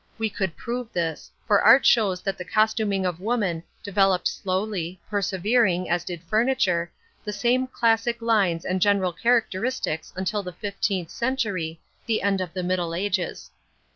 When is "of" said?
3.05-3.19, 12.41-12.51